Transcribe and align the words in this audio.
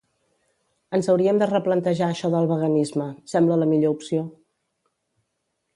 Ens 0.97 1.09
hauriem 1.13 1.41
de 1.41 1.47
replantejar 1.51 2.07
això 2.13 2.33
del 2.35 2.49
veganisme, 2.53 3.09
sembla 3.35 3.61
la 3.65 3.71
millor 3.75 3.95
opció. 3.97 4.27